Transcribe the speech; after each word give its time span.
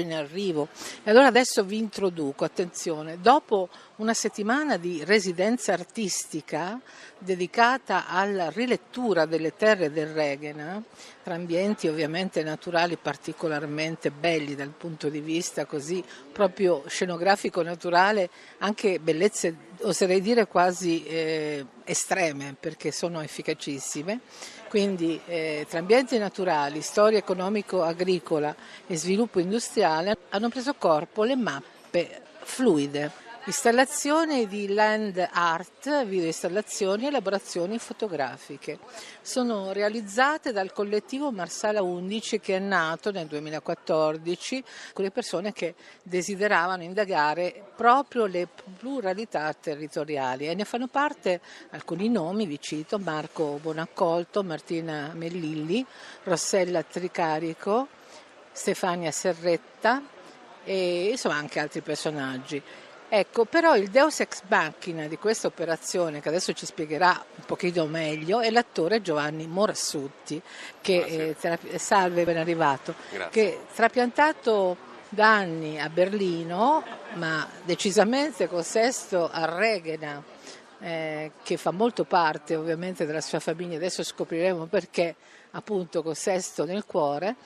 in 0.00 0.12
arrivo. 0.12 0.68
E 1.02 1.10
allora 1.10 1.26
adesso 1.26 1.64
vi 1.64 1.78
introduco, 1.78 2.44
attenzione, 2.44 3.20
dopo 3.20 3.68
una 3.96 4.14
settimana 4.14 4.76
di 4.76 5.04
residenza 5.04 5.72
artistica 5.72 6.80
dedicata 7.16 8.08
alla 8.08 8.50
rilettura 8.50 9.24
delle 9.24 9.54
terre 9.54 9.92
del 9.92 10.08
Reghena, 10.08 10.82
tra 11.22 11.34
ambienti 11.34 11.86
ovviamente 11.86 12.42
naturali 12.42 12.96
particolarmente 12.96 14.10
belli 14.10 14.56
dal 14.56 14.72
punto 14.76 15.08
di 15.08 15.20
vista 15.20 15.64
così 15.64 16.02
proprio 16.32 16.82
scenografico 16.86 17.62
naturale, 17.62 18.30
anche 18.58 18.98
bellezze 18.98 19.72
oserei 19.82 20.20
dire 20.20 20.46
quasi 20.46 21.04
eh, 21.04 21.64
estreme 21.84 22.56
perché 22.58 22.90
sono 22.90 23.20
efficacissime. 23.20 24.20
Quindi 24.68 25.20
eh, 25.26 25.66
tra 25.68 25.78
ambienti 25.78 26.18
naturali, 26.18 26.80
storia 26.80 27.18
economico-agricola 27.18 28.56
e 28.88 28.96
sviluppo 28.96 29.38
industriale 29.38 30.16
hanno 30.30 30.48
preso 30.48 30.74
corpo 30.74 31.22
le 31.22 31.36
mappe 31.36 32.22
fluide 32.42 33.22
Installazioni 33.46 34.46
di 34.46 34.72
land 34.72 35.28
art, 35.30 36.06
videoinstallazioni 36.06 37.04
e 37.04 37.08
elaborazioni 37.08 37.78
fotografiche. 37.78 38.78
Sono 39.20 39.70
realizzate 39.72 40.50
dal 40.50 40.72
collettivo 40.72 41.30
Marsala 41.30 41.82
11 41.82 42.40
che 42.40 42.56
è 42.56 42.58
nato 42.58 43.10
nel 43.10 43.26
2014 43.26 44.64
con 44.94 45.04
le 45.04 45.10
persone 45.10 45.52
che 45.52 45.74
desideravano 46.02 46.84
indagare 46.84 47.64
proprio 47.76 48.24
le 48.24 48.48
pluralità 48.78 49.52
territoriali 49.52 50.48
e 50.48 50.54
ne 50.54 50.64
fanno 50.64 50.86
parte 50.86 51.42
alcuni 51.72 52.08
nomi, 52.08 52.46
vi 52.46 52.58
cito, 52.58 52.98
Marco 52.98 53.58
Bonaccolto, 53.60 54.42
Martina 54.42 55.10
Mellilli, 55.12 55.84
Rossella 56.22 56.82
Tricarico, 56.82 57.88
Stefania 58.52 59.10
Serretta 59.10 60.02
e 60.64 61.08
insomma 61.10 61.34
anche 61.34 61.60
altri 61.60 61.82
personaggi. 61.82 62.62
Ecco, 63.16 63.44
però 63.44 63.76
il 63.76 63.90
deus 63.90 64.18
ex 64.18 64.42
machina 64.48 65.06
di 65.06 65.18
questa 65.18 65.46
operazione, 65.46 66.20
che 66.20 66.28
adesso 66.28 66.52
ci 66.52 66.66
spiegherà 66.66 67.24
un 67.36 67.44
pochino 67.44 67.86
meglio, 67.86 68.40
è 68.40 68.50
l'attore 68.50 69.02
Giovanni 69.02 69.46
Morassutti, 69.46 70.42
che 70.80 71.36
eh, 71.40 71.78
salve, 71.78 72.24
ben 72.24 72.38
arrivato, 72.38 72.92
Grazie. 73.12 73.30
che 73.30 73.60
trapiantato 73.72 74.76
da 75.10 75.32
anni 75.32 75.78
a 75.78 75.88
Berlino, 75.90 76.82
ma 77.12 77.48
decisamente 77.62 78.48
con 78.48 78.64
Sesto 78.64 79.30
a 79.30 79.44
Regena, 79.44 80.20
eh, 80.80 81.30
che 81.40 81.56
fa 81.56 81.70
molto 81.70 82.02
parte 82.02 82.56
ovviamente 82.56 83.06
della 83.06 83.20
sua 83.20 83.38
famiglia, 83.38 83.76
adesso 83.76 84.02
scopriremo 84.02 84.66
perché 84.66 85.14
appunto 85.52 86.02
con 86.02 86.16
Sesto 86.16 86.64
nel 86.64 86.84
cuore, 86.84 87.36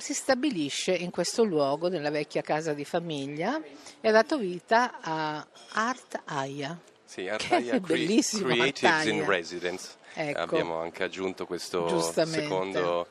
si 0.00 0.14
stabilisce 0.14 0.92
in 0.92 1.10
questo 1.10 1.44
luogo, 1.44 1.88
nella 1.88 2.10
vecchia 2.10 2.42
casa 2.42 2.72
di 2.72 2.84
famiglia, 2.84 3.60
e 4.00 4.08
ha 4.08 4.12
dato 4.12 4.38
vita 4.38 4.98
a 5.00 5.46
Art 5.72 6.22
Aya. 6.24 6.78
Sì, 7.04 7.28
Art 7.28 7.52
Aya 7.52 7.74
è 7.74 7.80
bellissimo, 7.80 8.46
Creatives 8.46 8.82
Art 8.82 9.06
Aya. 9.06 9.12
in 9.12 9.26
Residence. 9.26 9.88
Ecco. 10.14 10.40
Abbiamo 10.40 10.76
anche 10.80 11.04
aggiunto 11.04 11.46
questo 11.46 12.00
secondo 12.12 13.06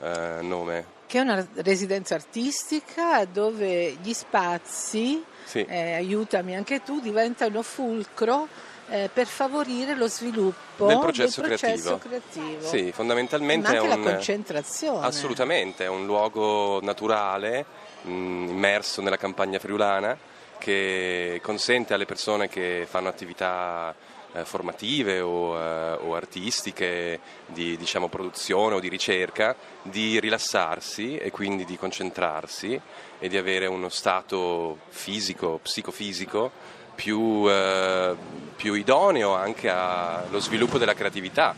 eh, 0.00 0.38
nome. 0.42 1.00
Che 1.06 1.18
è 1.18 1.20
una 1.20 1.46
residenza 1.56 2.14
artistica 2.14 3.24
dove 3.24 3.96
gli 4.00 4.12
spazi, 4.12 5.22
Sì. 5.44 5.64
eh, 5.64 5.94
aiutami 5.94 6.56
anche 6.56 6.82
tu, 6.82 7.00
diventano 7.00 7.62
fulcro 7.62 8.48
eh, 8.88 9.10
per 9.12 9.26
favorire 9.26 9.94
lo 9.94 10.08
sviluppo 10.08 10.86
Del 10.86 10.98
processo 10.98 11.40
processo 11.40 11.98
creativo. 11.98 11.98
creativo. 11.98 12.66
Sì, 12.66 12.92
fondamentalmente 12.92 13.68
Ma 13.72 13.78
anche 13.78 13.90
è 13.90 13.94
un 13.94 14.02
la 14.02 14.10
concentrazione. 14.10 15.06
Assolutamente, 15.06 15.84
è 15.84 15.88
un 15.88 16.04
luogo 16.06 16.80
naturale, 16.82 17.64
mh, 18.02 18.10
immerso 18.10 19.00
nella 19.00 19.16
campagna 19.16 19.58
friulana, 19.58 20.16
che 20.58 21.40
consente 21.42 21.94
alle 21.94 22.06
persone 22.06 22.48
che 22.48 22.86
fanno 22.88 23.08
attività 23.08 23.94
eh, 24.34 24.44
formative 24.44 25.20
o, 25.20 25.58
eh, 25.58 25.92
o 26.00 26.14
artistiche, 26.14 27.20
di 27.46 27.76
diciamo, 27.76 28.08
produzione 28.08 28.74
o 28.76 28.80
di 28.80 28.88
ricerca, 28.88 29.54
di 29.82 30.20
rilassarsi 30.20 31.16
e 31.16 31.30
quindi 31.30 31.64
di 31.64 31.76
concentrarsi 31.76 32.80
e 33.18 33.28
di 33.28 33.36
avere 33.36 33.66
uno 33.66 33.88
stato 33.88 34.78
fisico, 34.88 35.58
psicofisico 35.62 36.50
più, 36.94 37.48
eh, 37.48 38.14
più 38.56 38.74
idoneo 38.74 39.34
anche 39.34 39.68
allo 39.68 40.40
sviluppo 40.40 40.78
della 40.78 40.94
creatività 40.94 41.54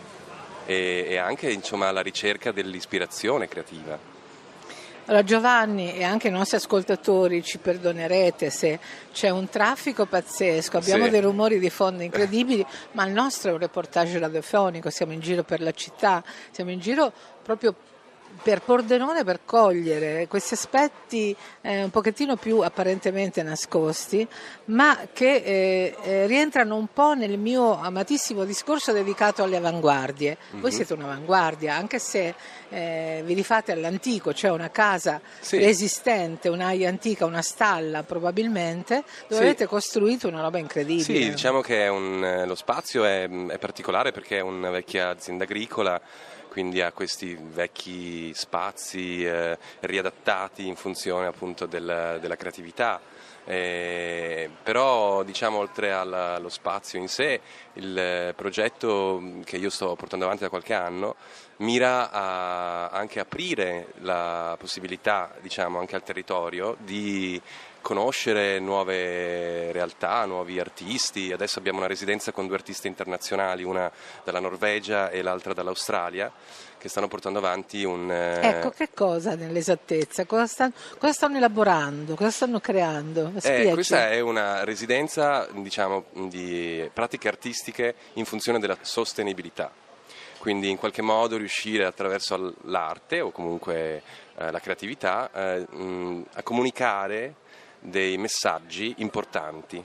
e, 0.66 1.06
e 1.08 1.16
anche 1.16 1.50
insomma, 1.50 1.88
alla 1.88 2.02
ricerca 2.02 2.52
dell'ispirazione 2.52 3.48
creativa. 3.48 4.12
Allora 5.06 5.22
Giovanni 5.22 5.94
e 5.94 6.02
anche 6.02 6.28
i 6.28 6.30
nostri 6.30 6.56
ascoltatori 6.56 7.42
ci 7.42 7.58
perdonerete 7.58 8.48
se 8.48 8.80
c'è 9.12 9.28
un 9.28 9.50
traffico 9.50 10.06
pazzesco, 10.06 10.78
abbiamo 10.78 11.04
Sì. 11.04 11.10
dei 11.10 11.20
rumori 11.20 11.58
di 11.58 11.68
fondo 11.68 12.02
incredibili, 12.02 12.64
ma 12.92 13.04
il 13.04 13.12
nostro 13.12 13.50
è 13.50 13.52
un 13.52 13.58
reportage 13.58 14.18
radiofonico, 14.18 14.88
siamo 14.88 15.12
in 15.12 15.20
giro 15.20 15.42
per 15.42 15.60
la 15.60 15.72
città, 15.72 16.24
siamo 16.50 16.70
in 16.70 16.80
giro 16.80 17.12
proprio 17.42 17.74
per 18.42 18.62
Pordenone 18.62 19.24
per 19.24 19.40
cogliere 19.44 20.26
questi 20.28 20.54
aspetti 20.54 21.34
eh, 21.60 21.84
un 21.84 21.90
pochettino 21.90 22.36
più 22.36 22.60
apparentemente 22.60 23.42
nascosti, 23.42 24.26
ma 24.66 25.06
che 25.12 25.34
eh, 25.36 25.96
eh, 26.02 26.26
rientrano 26.26 26.76
un 26.76 26.88
po' 26.92 27.14
nel 27.14 27.38
mio 27.38 27.78
amatissimo 27.80 28.44
discorso 28.44 28.92
dedicato 28.92 29.42
alle 29.42 29.56
avanguardie. 29.56 30.36
Voi 30.52 30.70
Mhm. 30.70 30.76
siete 30.76 30.92
un'avanguardia, 30.94 31.74
anche 31.74 31.98
se 31.98 32.34
eh, 32.70 33.22
vi 33.24 33.34
rifate 33.34 33.70
all'antico, 33.72 34.34
cioè 34.34 34.50
una 34.50 34.70
casa 34.70 35.20
Sì. 35.40 35.58
resistente, 35.58 36.48
un'aia 36.48 36.88
antica, 36.88 37.24
una 37.24 37.42
stalla 37.42 38.02
probabilmente, 38.02 39.04
dove 39.28 39.40
Sì. 39.42 39.42
avete 39.42 39.66
costruito 39.66 40.26
una 40.28 40.40
roba 40.40 40.58
incredibile. 40.58 41.04
Sì, 41.04 41.30
diciamo 41.30 41.60
che 41.60 41.86
un- 41.86 42.24
eh, 42.24 42.46
lo 42.46 42.54
spazio 42.56 43.04
è, 43.04 43.28
è 43.28 43.58
particolare 43.58 44.10
perché 44.12 44.38
è 44.38 44.40
una 44.40 44.70
vecchia 44.70 45.10
azienda 45.10 45.44
agricola, 45.44 46.00
quindi 46.54 46.80
ha 46.80 46.92
questi 46.92 47.34
vecchi 47.36 48.32
spazi 48.32 49.24
eh, 49.26 49.58
riadattati 49.80 50.68
in 50.68 50.76
funzione 50.76 51.26
appunto 51.26 51.66
del- 51.66 52.18
della 52.20 52.36
creatività. 52.36 53.00
Eh, 53.44 54.48
però 54.62 55.24
diciamo 55.24 55.58
oltre 55.58 55.90
alla- 55.92 56.36
allo 56.36 56.48
spazio 56.48 57.00
in 57.00 57.08
sé 57.08 57.40
il 57.72 58.32
progetto 58.36 59.20
che 59.44 59.56
io 59.56 59.68
sto 59.68 59.96
portando 59.96 60.26
avanti 60.26 60.44
da 60.44 60.48
qualche 60.48 60.74
anno 60.74 61.16
mira 61.56 62.10
a 62.12 62.88
anche 62.88 63.18
aprire 63.20 63.88
la 64.02 64.56
possibilità 64.58 65.34
diciamo 65.40 65.78
anche 65.80 65.94
al 65.96 66.02
territorio 66.04 66.76
di 66.78 67.38
conoscere 67.84 68.58
nuove 68.60 69.70
realtà, 69.70 70.24
nuovi 70.24 70.58
artisti. 70.58 71.30
Adesso 71.30 71.58
abbiamo 71.58 71.78
una 71.78 71.86
residenza 71.86 72.32
con 72.32 72.46
due 72.46 72.56
artiste 72.56 72.88
internazionali, 72.88 73.62
una 73.62 73.92
dalla 74.24 74.40
Norvegia 74.40 75.10
e 75.10 75.20
l'altra 75.20 75.52
dall'Australia, 75.52 76.32
che 76.78 76.88
stanno 76.88 77.08
portando 77.08 77.38
avanti 77.38 77.84
un... 77.84 78.10
eh, 78.10 78.40
Ecco, 78.42 78.70
che 78.70 78.88
cosa 78.94 79.34
nell'esattezza? 79.34 80.24
Cosa 80.24 80.46
stanno, 80.46 80.72
cosa 80.98 81.12
stanno 81.12 81.36
elaborando? 81.36 82.14
Cosa 82.14 82.30
stanno 82.30 82.58
creando? 82.58 83.30
Eh, 83.42 83.70
questa 83.74 84.08
è 84.10 84.20
una 84.20 84.64
residenza 84.64 85.46
diciamo, 85.52 86.06
di 86.28 86.88
pratiche 86.92 87.28
artistiche 87.28 87.94
in 88.14 88.24
funzione 88.24 88.58
della 88.58 88.78
sostenibilità, 88.80 89.70
quindi 90.38 90.70
in 90.70 90.78
qualche 90.78 91.02
modo 91.02 91.36
riuscire 91.36 91.84
attraverso 91.84 92.54
l'arte 92.62 93.20
o 93.20 93.30
comunque 93.30 94.02
eh, 94.36 94.50
la 94.50 94.60
creatività 94.60 95.30
eh, 95.32 95.66
mh, 95.68 96.26
a 96.34 96.42
comunicare 96.42 97.34
dei 97.84 98.16
messaggi 98.16 98.94
importanti 98.98 99.84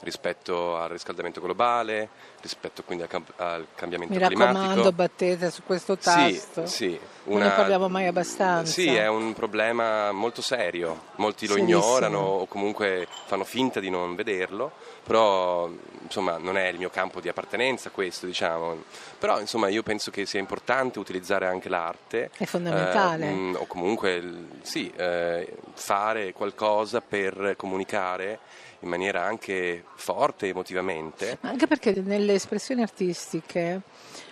rispetto 0.00 0.76
al 0.76 0.88
riscaldamento 0.88 1.40
globale, 1.40 2.08
rispetto 2.40 2.82
quindi 2.82 3.04
al, 3.04 3.08
cam- 3.10 3.32
al 3.36 3.66
cambiamento 3.74 4.14
Mi 4.14 4.18
raccomando, 4.20 4.58
climatico. 4.58 4.92
battete 4.92 5.50
su 5.50 5.62
questo 5.64 5.96
Sì, 6.00 6.00
tasto. 6.02 6.66
sì, 6.66 6.98
Non 7.24 7.40
ne 7.42 7.50
parliamo 7.50 7.88
mai 7.88 8.06
abbastanza. 8.06 8.72
Sì, 8.72 8.94
è 8.94 9.06
un 9.08 9.34
problema 9.34 10.10
molto 10.12 10.40
serio, 10.42 11.02
molti 11.16 11.46
lo 11.46 11.54
Serissimo. 11.54 11.76
ignorano 11.78 12.18
o 12.18 12.46
comunque 12.46 13.06
fanno 13.26 13.44
finta 13.44 13.78
di 13.78 13.90
non 13.90 14.14
vederlo, 14.14 14.72
però 15.04 15.68
insomma 16.02 16.38
non 16.38 16.56
è 16.56 16.66
il 16.68 16.78
mio 16.78 16.88
campo 16.90 17.20
di 17.20 17.28
appartenenza 17.28 17.90
questo, 17.90 18.24
diciamo. 18.26 18.82
Però 19.18 19.38
insomma 19.38 19.68
io 19.68 19.82
penso 19.82 20.10
che 20.10 20.24
sia 20.24 20.40
importante 20.40 20.98
utilizzare 20.98 21.46
anche 21.46 21.68
l'arte. 21.68 22.30
È 22.36 22.46
fondamentale. 22.46 23.26
eh, 23.26 23.32
mh, 23.32 23.56
o 23.60 23.66
comunque 23.66 24.22
sì, 24.62 24.90
eh, 24.96 25.52
fare 25.74 26.32
qualcosa 26.32 27.02
per 27.02 27.52
comunicare 27.56 28.38
in 28.80 28.88
maniera 28.88 29.22
anche 29.24 29.84
forte 29.94 30.48
emotivamente. 30.48 31.38
Ma 31.40 31.50
Anche 31.50 31.66
perché 31.66 31.92
nelle 32.00 32.34
espressioni 32.34 32.82
artistiche 32.82 33.80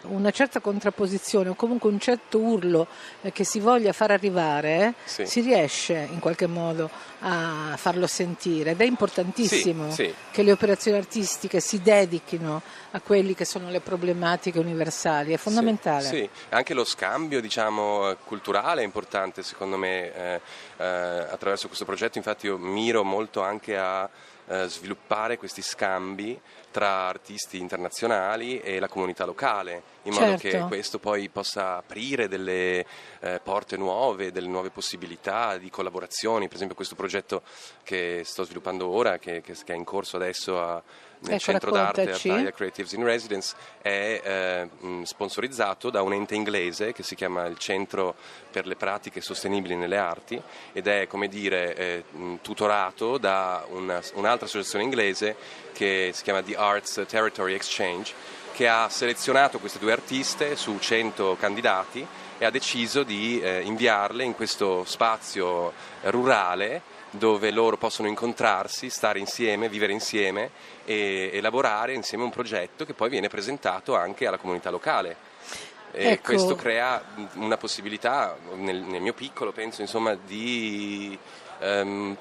una 0.03 0.31
certa 0.31 0.61
contrapposizione 0.61 1.51
o 1.51 1.55
comunque 1.55 1.91
un 1.91 1.99
certo 1.99 2.39
urlo 2.39 2.87
eh, 3.23 3.33
che 3.33 3.45
si 3.45 3.59
voglia 3.61 3.93
far 3.93 4.11
arrivare 4.11 4.95
Sì. 5.05 5.27
si 5.27 5.41
riesce 5.41 6.09
in 6.11 6.19
qualche 6.21 6.47
modo 6.47 6.89
a 7.21 7.75
farlo 7.77 8.07
sentire 8.07 8.71
ed 8.71 8.81
è 8.81 8.85
importantissimo 8.85 9.91
Sì, 9.91 10.05
sì. 10.05 10.15
che 10.31 10.43
le 10.43 10.53
operazioni 10.53 10.97
artistiche 10.97 11.61
si 11.61 11.83
dedichino 11.83 12.63
a 12.93 13.01
quelli 13.01 13.35
che 13.35 13.45
sono 13.45 13.69
le 13.71 13.81
problematiche 13.81 14.59
universali, 14.59 15.33
è 15.33 15.37
fondamentale. 15.37 16.05
Sì, 16.07 16.29
anche 16.51 16.73
lo 16.75 16.85
scambio 16.85 17.41
diciamo, 17.41 18.17
culturale 18.25 18.81
è 18.81 18.85
importante 18.85 19.43
secondo 19.43 19.77
me, 19.77 20.15
eh, 20.15 20.41
eh, 20.79 20.85
attraverso 20.85 21.67
questo 21.67 21.85
progetto 21.85 22.17
infatti 22.19 22.47
io 22.47 22.57
miro 22.57 23.05
molto 23.05 23.43
anche 23.43 23.77
a 23.77 24.09
sviluppare 24.67 25.37
questi 25.37 25.63
scambi 25.63 26.41
tra 26.71 27.07
artisti 27.09 27.59
internazionali 27.59 28.61
e 28.61 28.79
la 28.79 28.89
comunità 28.89 29.25
locale, 29.25 29.83
in 30.03 30.13
modo 30.13 30.37
che 30.37 30.51
Certo. 30.53 30.67
questo 30.69 30.99
poi 30.99 31.29
possa 31.29 31.77
aprire 31.77 32.29
delle 32.29 32.85
eh, 33.21 33.41
porte 33.43 33.77
nuove, 33.77 34.31
delle 34.33 34.49
nuove 34.49 34.71
possibilità 34.71 35.57
di 35.57 35.71
collaborazioni. 35.71 36.47
Per 36.47 36.57
esempio 36.57 36.77
questo 36.77 36.95
progetto 36.95 37.43
che 37.83 38.23
sto 38.25 38.45
sviluppando 38.45 38.87
ora, 38.89 39.19
che, 39.19 39.41
che- 39.41 39.55
che 39.65 39.73
è 39.73 39.77
in 39.77 39.85
corso 39.85 40.17
adesso 40.17 40.61
a- 40.63 40.83
nel 41.21 41.33
Ecco, 41.35 41.43
centro 41.43 41.71
d'arte 41.71 42.01
raccontaci. 42.05 42.29
Artaia 42.31 42.53
Creatives 42.53 42.93
in 42.93 43.05
Residence, 43.05 43.55
è 43.81 44.21
eh, 44.23 44.69
sponsorizzato 45.05 45.91
da 45.91 46.03
un 46.03 46.13
ente 46.13 46.35
inglese 46.35 46.93
che 46.93 47.03
si 47.03 47.15
chiama 47.15 47.47
il 47.47 47.59
Centro 47.59 48.15
per 48.51 48.67
le 48.67 48.77
pratiche 48.77 49.21
sostenibili 49.21 49.75
nelle 49.77 49.97
arti 49.97 50.41
ed 50.73 50.87
è 50.87 51.07
come 51.07 51.29
dire 51.29 51.75
eh, 51.75 52.05
tutorato 52.43 53.19
da 53.19 53.65
una- 53.71 54.01
un'altra 54.15 54.47
associazione 54.47 54.85
inglese 54.85 55.37
che 55.73 56.11
si 56.13 56.23
chiama 56.23 56.43
The 56.43 56.57
Arts 56.57 57.05
Territory 57.07 57.55
Exchange 57.55 58.13
che 58.53 58.67
ha 58.69 58.89
selezionato 58.89 59.59
queste 59.59 59.79
due 59.79 59.93
artiste 59.93 60.57
su 60.57 60.79
100 60.79 61.37
candidati 61.39 62.07
e 62.39 62.45
ha 62.45 62.51
deciso 62.51 63.03
di 63.03 63.41
eh, 63.41 63.63
inviarle 63.63 64.25
in 64.25 64.35
questo 64.35 64.85
spazio 64.85 65.73
rurale 66.03 66.97
dove 67.11 67.51
loro 67.51 67.77
possono 67.77 68.09
incontrarsi, 68.09 68.91
stare 68.91 69.19
insieme, 69.19 69.69
vivere 69.69 69.93
insieme 69.93 70.51
e, 70.85 71.31
e 71.33 71.41
lavorare 71.41 71.95
insieme 71.95 72.25
un 72.25 72.31
progetto 72.31 72.85
che 72.85 72.95
poi 72.95 73.09
viene 73.09 73.29
presentato 73.29 73.97
anche 73.97 74.27
alla 74.27 74.37
comunità 74.37 74.71
locale. 74.71 75.17
E 75.91 76.11
Ecco. 76.11 76.23
questo 76.23 76.55
crea 76.55 77.03
una 77.35 77.57
possibilità, 77.57 78.37
nel, 78.55 78.77
nel 78.83 79.01
mio 79.01 79.15
piccolo 79.15 79.53
penso, 79.53 79.81
insomma, 79.81 80.15
di, 80.15 81.19
ehm, 81.61 82.17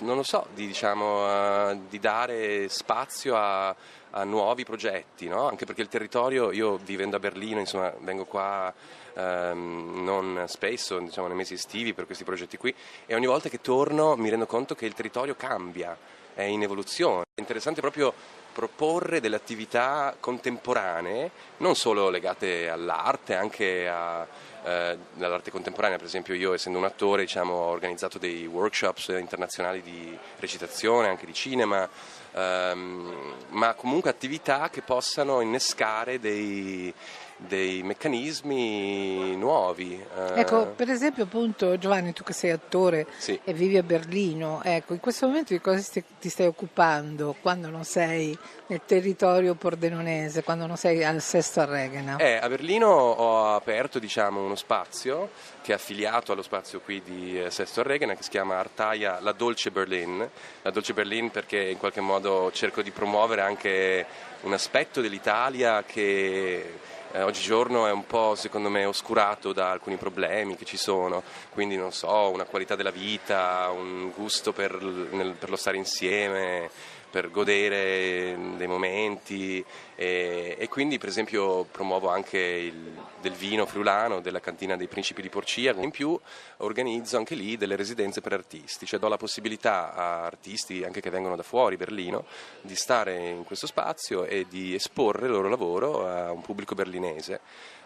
non 0.00 0.16
lo 0.16 0.22
so, 0.22 0.46
di, 0.54 0.66
diciamo, 0.66 1.26
eh, 1.70 1.78
di 1.88 1.98
dare 1.98 2.68
spazio 2.68 3.36
a, 3.36 3.74
a 4.10 4.24
nuovi 4.24 4.64
progetti, 4.64 5.28
no? 5.28 5.48
anche 5.48 5.64
perché 5.64 5.82
il 5.82 5.88
territorio, 5.88 6.52
io 6.52 6.76
vivendo 6.76 7.16
a 7.16 7.18
Berlino, 7.18 7.60
insomma, 7.60 7.92
vengo 8.00 8.24
qua 8.24 8.72
ehm, 9.14 10.02
non 10.02 10.44
spesso, 10.46 10.98
diciamo, 10.98 11.26
nei 11.26 11.36
mesi 11.36 11.54
estivi 11.54 11.92
per 11.92 12.06
questi 12.06 12.24
progetti 12.24 12.56
qui 12.56 12.74
e 13.06 13.14
ogni 13.14 13.26
volta 13.26 13.48
che 13.48 13.60
torno 13.60 14.16
mi 14.16 14.30
rendo 14.30 14.46
conto 14.46 14.74
che 14.74 14.86
il 14.86 14.94
territorio 14.94 15.34
cambia, 15.34 15.96
è 16.34 16.42
in 16.42 16.62
evoluzione. 16.62 17.24
È 17.34 17.40
interessante 17.40 17.80
proprio 17.80 18.12
proporre 18.52 19.20
delle 19.20 19.36
attività 19.36 20.14
contemporanee, 20.18 21.30
non 21.58 21.74
solo 21.74 22.10
legate 22.10 22.68
all'arte, 22.68 23.34
anche 23.34 23.88
a, 23.88 24.26
eh, 24.64 24.98
all'arte 25.18 25.50
contemporanea. 25.50 25.96
Per 25.96 26.06
esempio 26.06 26.34
io 26.34 26.54
essendo 26.54 26.78
un 26.78 26.84
attore 26.84 27.22
diciamo, 27.22 27.54
ho 27.54 27.70
organizzato 27.70 28.18
dei 28.18 28.46
workshops 28.46 29.08
internazionali 29.08 29.82
di 29.82 30.16
recitazione, 30.38 31.08
anche 31.08 31.26
di 31.26 31.34
cinema, 31.34 31.88
ehm, 32.32 33.34
ma 33.50 33.74
comunque 33.74 34.10
attività 34.10 34.68
che 34.70 34.82
possano 34.82 35.40
innescare 35.40 36.18
dei, 36.18 36.92
dei 37.40 37.82
meccanismi 37.84 39.36
nuovi. 39.36 39.94
eh, 39.94 40.40
Ecco, 40.40 40.66
per 40.74 40.90
esempio, 40.90 41.24
appunto, 41.24 41.78
Giovanni, 41.78 42.12
tu 42.12 42.24
che 42.24 42.32
sei 42.32 42.50
attore 42.50 43.06
Sì. 43.18 43.38
e 43.44 43.52
vivi 43.52 43.76
a 43.76 43.82
Berlino, 43.82 44.60
ecco, 44.64 44.92
in 44.94 45.00
questo 45.00 45.26
momento 45.26 45.52
di 45.52 45.60
cosa 45.60 45.80
ti 46.20 46.28
stai 46.28 46.46
occupando 46.46 47.36
quando 47.40 47.68
non 47.70 47.84
sei 47.84 48.36
nel 48.66 48.80
territorio 48.84 49.54
pordenonese, 49.54 50.42
quando 50.42 50.66
non 50.66 50.76
sei 50.76 51.04
al 51.04 51.20
Sesto 51.22 51.60
a 51.60 51.64
Regena? 51.64 52.16
Eh, 52.16 52.34
a 52.36 52.48
Berlino 52.48 52.88
ho 52.88 53.54
aperto 53.54 53.98
diciamo, 53.98 54.44
uno 54.44 54.56
spazio 54.56 55.30
che 55.62 55.72
è 55.72 55.74
affiliato 55.76 56.32
allo 56.32 56.42
spazio 56.42 56.80
qui 56.80 57.00
di 57.02 57.40
eh, 57.40 57.50
Sesto 57.50 57.80
Arregana 57.80 58.14
che 58.14 58.22
si 58.24 58.30
chiama 58.30 58.58
Artaia 58.58 59.18
La 59.20 59.32
Dolce 59.32 59.70
Berlin. 59.70 60.28
La 60.62 60.70
Dolce 60.70 60.92
Berlin 60.92 61.30
perché 61.30 61.58
in 61.60 61.78
qualche 61.78 62.00
modo 62.00 62.50
cerco 62.52 62.82
di 62.82 62.90
promuovere 62.90 63.42
anche 63.42 64.06
un 64.42 64.52
aspetto 64.52 65.00
dell'Italia 65.00 65.82
che 65.84 66.78
eh, 67.12 67.22
oggigiorno 67.22 67.86
è 67.86 67.90
un 67.90 68.06
po' 68.06 68.34
secondo 68.34 68.68
me 68.68 68.84
oscurato 68.84 69.52
da 69.52 69.70
alcuni 69.70 69.96
problemi 69.96 70.56
che 70.56 70.64
ci 70.64 70.76
sono, 70.76 71.22
quindi 71.50 71.76
non 71.76 71.92
so, 71.92 72.30
una 72.30 72.44
qualità 72.44 72.76
della 72.76 72.90
vita, 72.90 73.70
un 73.72 74.10
gusto 74.14 74.52
per, 74.52 74.80
nel- 74.82 75.34
per 75.34 75.50
lo 75.50 75.56
stare 75.56 75.76
insieme, 75.76 76.70
per 77.10 77.30
godere 77.30 78.36
dei 78.56 78.66
momenti 78.66 79.64
e, 79.94 80.56
e 80.58 80.68
quindi 80.68 80.98
per 80.98 81.08
esempio 81.08 81.64
promuovo 81.64 82.08
anche 82.08 82.38
il, 82.38 82.92
del 83.20 83.32
vino 83.32 83.66
friulano 83.66 84.20
della 84.20 84.40
cantina 84.40 84.76
dei 84.76 84.86
Principi 84.86 85.22
di 85.22 85.28
Porcia, 85.28 85.72
in 85.72 85.90
più 85.90 86.18
organizzo 86.58 87.16
anche 87.16 87.34
lì 87.34 87.56
delle 87.56 87.76
residenze 87.76 88.20
per 88.20 88.32
artisti, 88.32 88.86
cioè 88.86 88.98
do 88.98 89.08
la 89.08 89.16
possibilità 89.16 89.94
a 89.94 90.24
artisti 90.24 90.84
anche 90.84 91.00
che 91.00 91.10
vengono 91.10 91.36
da 91.36 91.42
fuori 91.42 91.76
Berlino 91.76 92.26
di 92.60 92.74
stare 92.74 93.28
in 93.28 93.44
questo 93.44 93.66
spazio 93.66 94.24
e 94.24 94.46
di 94.48 94.74
esporre 94.74 95.26
il 95.26 95.32
loro 95.32 95.48
lavoro 95.48 96.06
a 96.06 96.30
un 96.30 96.42
pubblico 96.42 96.74
berlinese. 96.74 97.40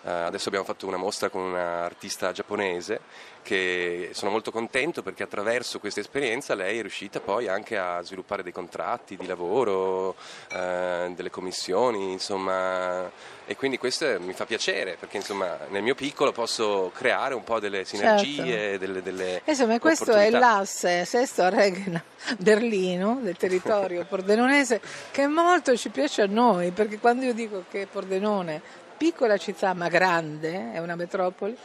Eh, 0.05 0.11
adesso 0.11 0.49
abbiamo 0.49 0.65
fatto 0.65 0.87
una 0.87 0.97
mostra 0.97 1.29
con 1.29 1.43
un'artista 1.43 2.33
giapponese 2.33 3.01
che 3.43 4.11
sono 4.13 4.31
molto 4.31 4.51
contento 4.51 5.03
perché 5.03 5.25
attraverso 5.25 5.81
questa 5.81 6.01
esperienza 6.01 6.55
lei 6.55 6.79
è 6.79 6.81
riuscita 6.81 7.21
poi 7.21 7.49
anche 7.49 7.77
a 7.77 8.01
sviluppare 8.03 8.43
dei 8.43 8.53
contratti 8.53 9.17
di 9.17 9.27
lavoro, 9.27 10.15
eh, 10.53 11.13
delle 11.15 11.31
commissioni, 11.31 12.13
insomma, 12.13 13.11
e 13.45 13.57
quindi 13.57 13.79
questo 13.79 14.19
mi 14.21 14.33
fa 14.33 14.45
piacere 14.45 14.97
perché 14.99 15.17
insomma 15.17 15.59
nel 15.71 15.83
mio 15.83 15.95
piccolo 15.95 16.31
posso 16.33 16.91
creare 16.95 17.35
un 17.35 17.43
po' 17.43 17.59
delle 17.59 17.85
sinergie, 17.85 18.79
delle, 18.79 19.03
delle 19.03 19.43
Certo. 19.45 19.51
Insomma, 19.51 19.79
questo 19.81 20.13
è 20.13 20.31
l'asse 20.31 21.05
Sesto 21.05 21.43
a 21.43 21.49
Regena 21.49 22.03
Berlino, 22.39 23.19
del 23.21 23.37
territorio 23.37 24.05
pordenonese, 24.09 24.81
che 25.11 25.27
molto 25.27 25.77
ci 25.77 25.89
piace 25.89 26.23
a 26.23 26.27
noi, 26.27 26.71
perché 26.71 26.99
quando 26.99 27.25
io 27.25 27.35
dico 27.35 27.65
che 27.71 27.89
Pordenone, 27.91 28.63
piccola 29.03 29.37
città 29.37 29.75
ma 29.75 29.89
grande, 29.89 30.71
è 30.73 30.79
una 30.79 30.95
metropoli, 30.95 31.57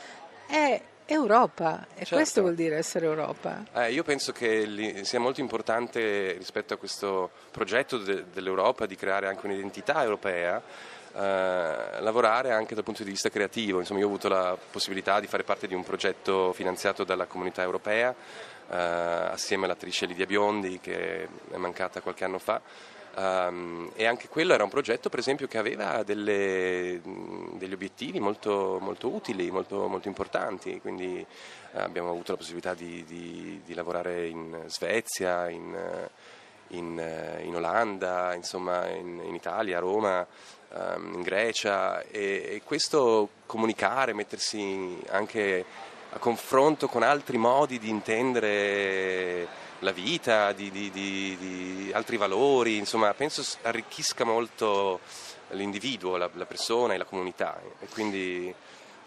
è 0.48 0.82
Europa 1.06 1.86
e 1.94 1.98
Certo. 1.98 2.16
questo 2.16 2.42
vuol 2.42 2.56
dire 2.56 2.78
essere 2.78 3.06
Europa. 3.06 3.64
Eh, 3.74 3.92
io 3.92 4.02
penso 4.02 4.32
che 4.32 5.02
sia 5.04 5.20
molto 5.20 5.40
importante 5.40 6.32
rispetto 6.32 6.74
a 6.74 6.78
questo 6.78 7.30
progetto 7.52 8.00
de- 8.00 8.26
dell'Europa 8.34 8.88
di 8.88 8.96
creare 8.96 9.28
anche 9.28 9.46
un'identità 9.46 10.02
europea, 10.02 10.60
eh, 11.14 12.02
lavorare 12.02 12.54
anche 12.54 12.74
dal 12.74 12.84
punto 12.84 13.04
di 13.04 13.12
vista 13.12 13.30
creativo. 13.30 13.78
Insomma, 13.78 14.00
io 14.00 14.06
ho 14.08 14.10
avuto 14.10 14.30
la 14.30 14.58
possibilità 14.72 15.20
di 15.20 15.28
fare 15.28 15.44
parte 15.44 15.68
di 15.68 15.76
un 15.76 15.84
progetto 15.84 16.52
finanziato 16.54 17.04
dalla 17.04 17.28
comunità 17.28 17.62
europea 17.62 18.16
eh, 18.68 18.76
assieme 18.76 19.66
all'attrice 19.66 20.08
Lidia 20.08 20.26
Biondi 20.26 20.80
che 20.80 21.28
è 21.52 21.58
mancata 21.58 22.02
qualche 22.02 22.24
anno 22.24 22.40
fa. 22.40 22.60
Ehm, 23.18 23.90
e 23.96 24.06
anche 24.06 24.28
quello 24.28 24.54
era 24.54 24.64
un 24.64 24.70
progetto, 24.70 25.10
per 25.10 25.20
esempio, 25.20 25.48
che 25.48 25.58
aveva 25.58 26.04
delle- 26.04 27.02
degli 27.54 27.74
obiettivi 27.74 28.20
molto, 28.20 28.78
molto 28.80 29.10
utili, 29.10 29.50
molto, 29.50 29.88
molto 29.88 30.08
importanti. 30.08 30.80
Quindi 30.80 31.26
eh, 31.74 31.80
abbiamo 31.82 32.10
avuto 32.10 32.34
la 32.34 32.38
possibilità 32.38 32.74
di, 32.76 33.04
di- 33.06 33.62
di 33.66 33.74
lavorare 33.74 34.28
in 34.28 34.64
Svezia, 34.68 35.50
in, 35.50 35.76
in, 36.70 37.00
eh, 37.00 37.42
in 37.44 37.56
Olanda, 37.56 38.34
insomma, 38.36 38.88
in, 38.90 39.20
in 39.24 39.34
Italia, 39.34 39.78
a 39.78 39.80
Roma, 39.82 40.26
ehm, 40.74 41.14
in 41.16 41.22
Grecia. 41.24 42.02
E, 42.04 42.44
e 42.56 42.62
questo 42.64 43.30
comunicare, 43.48 44.14
mettersi 44.14 45.00
anche 45.10 45.66
a 46.12 46.20
confronto 46.20 46.88
con 46.88 47.02
altri 47.04 47.38
modi 47.38 47.80
di 47.80 47.90
intendere 47.90 49.66
la 49.80 49.92
vita, 49.92 50.52
di, 50.54 50.72
di- 50.72 50.90
di- 50.92 51.38
di 51.38 51.92
altri 51.94 52.18
valori, 52.18 52.78
insomma, 52.78 53.14
penso 53.14 53.44
arricchisca 53.64 54.24
molto 54.24 55.00
l'individuo, 55.52 56.18
la, 56.18 56.30
la 56.34 56.46
persona 56.46 56.94
e 56.94 56.98
la 56.98 57.06
comunità. 57.06 57.60
E 57.80 57.88
quindi 57.88 58.54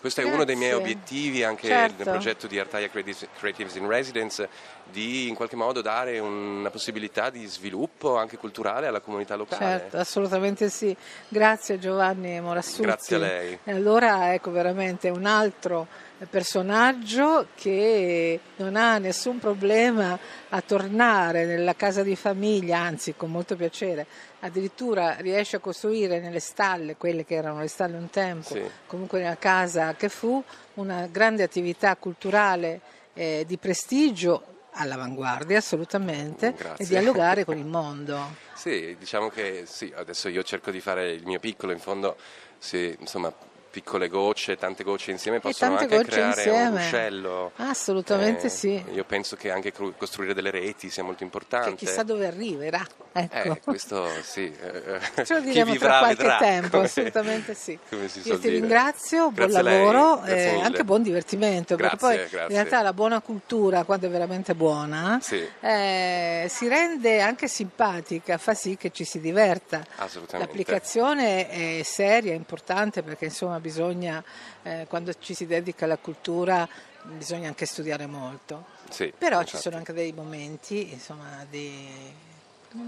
questo 0.00 0.22
è 0.22 0.24
uno 0.24 0.44
dei 0.44 0.56
miei 0.56 0.70
Grazie. 0.70 0.84
obiettivi 0.92 1.42
anche 1.42 1.66
Certo. 1.66 1.94
nel 1.98 2.12
progetto 2.12 2.46
di 2.46 2.58
Artaia 2.58 2.88
Creatives 2.88 3.74
in 3.74 3.86
Residence, 3.86 4.48
di 4.90 5.28
in 5.28 5.34
qualche 5.34 5.56
modo 5.56 5.82
dare 5.82 6.18
una 6.18 6.70
possibilità 6.70 7.30
di 7.30 7.44
sviluppo 7.46 8.16
anche 8.16 8.36
culturale 8.36 8.86
alla 8.86 9.00
comunità 9.00 9.36
locale. 9.36 9.64
Certo, 9.64 9.98
assolutamente 9.98 10.68
sì. 10.68 10.96
Grazie 11.28 11.78
Giovanni 11.78 12.40
Morassutti. 12.40 12.82
Grazie 12.82 13.16
a 13.16 13.18
lei. 13.18 13.58
E 13.62 13.72
allora 13.72 14.32
ecco 14.34 14.50
veramente 14.50 15.08
un 15.10 15.26
altro 15.26 15.86
personaggio 16.28 17.46
che 17.54 18.40
non 18.56 18.76
ha 18.76 18.98
nessun 18.98 19.38
problema 19.38 20.18
a 20.50 20.60
tornare 20.60 21.46
nella 21.46 21.74
casa 21.74 22.02
di 22.02 22.16
famiglia, 22.16 22.78
anzi 22.78 23.14
con 23.16 23.30
molto 23.30 23.56
piacere, 23.56 24.06
addirittura 24.40 25.16
riesce 25.18 25.56
a 25.56 25.58
costruire 25.58 26.20
nelle 26.20 26.40
stalle, 26.40 26.96
quelle 26.96 27.24
che 27.24 27.34
erano 27.34 27.60
le 27.60 27.68
stalle 27.68 27.96
un 27.96 28.10
tempo, 28.10 28.54
Sì. 28.54 28.62
comunque 28.86 29.20
nella 29.20 29.36
casa 29.36 29.94
che 29.94 30.08
fu, 30.08 30.42
una 30.74 31.06
grande 31.10 31.42
attività 31.42 31.96
culturale 31.96 32.80
eh, 33.14 33.44
di 33.46 33.56
prestigio 33.58 34.44
all'avanguardia 34.72 35.58
assolutamente 35.58 36.54
Grazie. 36.54 36.84
e 36.84 36.88
dialogare 36.88 37.44
con 37.44 37.58
il 37.58 37.66
mondo. 37.66 38.36
Sì, 38.54 38.96
diciamo 38.98 39.28
che 39.28 39.64
sì, 39.66 39.92
adesso 39.94 40.28
io 40.28 40.42
cerco 40.42 40.70
di 40.70 40.80
fare 40.80 41.10
il 41.12 41.24
mio 41.26 41.38
piccolo, 41.40 41.72
in 41.72 41.80
fondo 41.80 42.16
sì, 42.58 42.94
insomma, 43.00 43.32
piccole 43.70 44.08
gocce, 44.08 44.56
tante 44.56 44.82
gocce 44.82 45.10
insieme 45.12 45.38
possono 45.40 45.76
anche 45.78 45.98
creare 46.02 46.26
insieme. 46.26 46.68
un 46.68 46.76
ruscello. 46.76 47.52
Assolutamente 47.56 48.46
Eh, 48.46 48.50
sì. 48.50 48.84
Io 48.92 49.04
penso 49.04 49.36
che 49.36 49.50
anche 49.50 49.72
costruire 49.96 50.34
delle 50.34 50.50
reti 50.50 50.90
sia 50.90 51.02
molto 51.02 51.22
importante. 51.22 51.70
Che 51.70 51.76
chissà 51.76 52.02
dove 52.02 52.26
arriverà. 52.26 52.84
Ecco. 53.12 53.52
Eh, 53.52 53.60
questo 53.60 54.08
sì. 54.22 54.44
eh, 54.60 55.24
Ce 55.24 55.34
lo 55.34 55.40
diremo 55.44 55.72
vivrà 55.72 55.88
tra 55.88 55.98
qualche 55.98 56.16
vedrà, 56.22 56.38
tempo, 56.38 56.70
come- 56.70 56.84
assolutamente 56.84 57.54
sì. 57.54 57.78
Io 57.90 58.08
ti 58.08 58.38
dire. 58.40 58.52
ringrazio, 58.54 59.30
buon 59.30 59.48
Grazie 59.48 59.62
lei, 59.62 59.78
lavoro 59.84 60.24
e 60.24 60.60
anche 60.60 60.84
buon 60.84 61.02
divertimento, 61.02 61.76
perché 61.76 61.96
Grazie, 61.96 62.18
poi 62.18 62.28
grazie. 62.28 62.40
in 62.42 62.48
realtà 62.62 62.82
la 62.82 62.92
buona 62.92 63.20
cultura, 63.20 63.84
quando 63.84 64.06
è 64.06 64.10
veramente 64.10 64.54
buona, 64.54 65.18
Sì. 65.22 65.46
eh, 65.60 66.46
si 66.48 66.68
rende 66.68 67.20
anche 67.20 67.48
simpatica, 67.48 68.38
fa 68.38 68.54
sì 68.54 68.76
che 68.76 68.90
ci 68.90 69.04
si 69.04 69.20
diverta. 69.20 69.82
L'applicazione 70.30 71.48
è 71.48 71.82
seria, 71.84 72.32
è 72.32 72.36
importante 72.36 73.02
perché 73.02 73.26
insomma 73.26 73.58
bisogna, 73.60 74.22
eh, 74.62 74.86
quando 74.88 75.12
ci 75.18 75.34
si 75.34 75.46
dedica 75.46 75.84
alla 75.84 75.96
cultura, 75.98 76.68
bisogna 77.02 77.48
anche 77.48 77.66
studiare 77.66 78.06
molto. 78.06 78.64
Sì, 78.90 79.12
Però 79.16 79.38
ci 79.38 79.44
infatti. 79.44 79.62
sono 79.62 79.76
anche 79.76 79.92
dei 79.92 80.12
momenti, 80.12 80.92
insomma, 80.92 81.44
di 81.48 81.88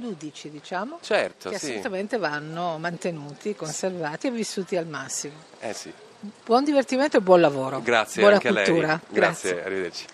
ludici, 0.01 0.51
diciamo, 0.51 0.99
Certo, 1.01 1.51
che 1.51 1.59
sì. 1.59 1.67
assolutamente 1.67 2.17
vanno 2.19 2.79
mantenuti, 2.79 3.55
conservati 3.55 4.29
e 4.29 4.31
vissuti 4.31 4.77
al 4.77 4.87
massimo. 4.87 5.35
Eh 5.61 5.73
sì. 5.73 5.93
Buon 6.45 6.63
divertimento 6.65 7.17
e 7.17 7.21
buon 7.21 7.41
lavoro. 7.41 7.81
Grazie 7.81 8.21
Buona 8.21 8.37
anche 8.37 8.53
cultura. 8.53 8.93
a 8.93 9.01
lei. 9.01 9.01
Grazie, 9.09 9.65
arrivederci. 9.65 10.07